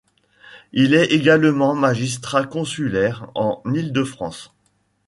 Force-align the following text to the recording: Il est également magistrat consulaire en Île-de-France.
Il 0.71 0.95
est 0.95 1.11
également 1.11 1.75
magistrat 1.75 2.43
consulaire 2.47 3.29
en 3.35 3.61
Île-de-France. 3.71 4.51